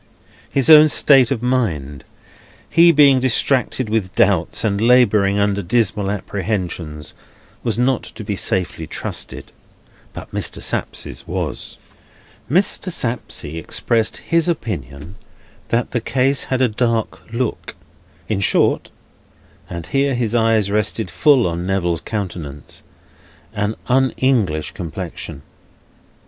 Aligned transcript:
His 0.49 0.67
own 0.67 0.87
state 0.87 1.29
of 1.29 1.43
mind, 1.43 2.05
he 2.67 2.91
being 2.91 3.19
distracted 3.19 3.87
with 3.87 4.15
doubts, 4.15 4.63
and 4.63 4.81
labouring 4.81 5.37
under 5.37 5.61
dismal 5.61 6.09
apprehensions, 6.09 7.13
was 7.63 7.77
not 7.77 8.01
to 8.01 8.23
be 8.23 8.35
safely 8.35 8.87
trusted; 8.87 9.51
but 10.11 10.31
Mr. 10.31 10.59
Sapsea's 10.59 11.27
was. 11.27 11.77
Mr. 12.49 12.91
Sapsea 12.91 13.59
expressed 13.59 14.17
his 14.17 14.47
opinion 14.47 15.17
that 15.67 15.91
the 15.91 16.01
case 16.01 16.45
had 16.45 16.63
a 16.63 16.67
dark 16.67 17.31
look; 17.31 17.75
in 18.27 18.39
short 18.39 18.89
(and 19.69 19.85
here 19.85 20.15
his 20.15 20.33
eyes 20.33 20.71
rested 20.71 21.11
full 21.11 21.45
on 21.45 21.63
Neville's 21.67 22.01
countenance), 22.01 22.81
an 23.53 23.75
Un 23.87 24.15
English 24.17 24.71
complexion. 24.71 25.43